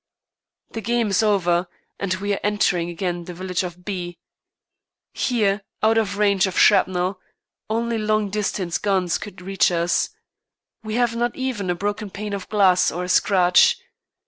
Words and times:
The 0.71 0.81
game 0.81 1.09
is 1.09 1.21
over, 1.21 1.67
and 1.99 2.11
we 2.15 2.33
are 2.33 2.39
entering 2.41 2.89
again 2.89 3.25
the 3.25 3.35
village 3.35 3.61
of 3.61 3.85
B. 3.85 4.17
Here, 5.13 5.61
out 5.83 5.99
of 5.99 6.17
range 6.17 6.47
of 6.47 6.57
shrapnel, 6.57 7.19
only 7.69 7.99
long 7.99 8.31
distance 8.31 8.79
guns 8.79 9.19
could 9.19 9.41
reach 9.43 9.71
us. 9.71 10.09
We 10.81 10.95
have 10.95 11.15
not 11.15 11.35
even 11.35 11.69
a 11.69 11.75
broken 11.75 12.09
pane 12.09 12.33
of 12.33 12.49
glass 12.49 12.89
or 12.89 13.03
a 13.03 13.09
scratch. 13.09 13.77